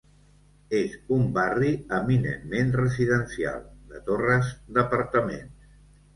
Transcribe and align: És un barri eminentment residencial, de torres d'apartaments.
És 0.77 0.95
un 1.17 1.27
barri 1.35 1.69
eminentment 1.97 2.73
residencial, 2.79 3.61
de 3.93 4.03
torres 4.09 4.51
d'apartaments. 4.73 5.71